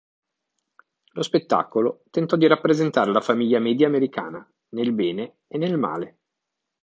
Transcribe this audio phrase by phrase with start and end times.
[1.11, 6.17] Lo spettacolo tentò di rappresentare la famiglia "media" americana, nel bene e nel male.